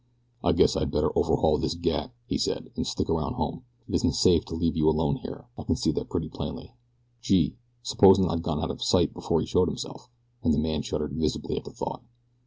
[0.43, 3.65] "I guess I'd better overhaul this gat," he said, "and stick around home.
[3.87, 6.73] It isn't safe to leave you alone here I can see that pretty plainly.
[7.21, 10.09] Gee, supposin' I'd got out of sight before he showed himself!"
[10.41, 12.01] And the man shuddered visibly at the thought.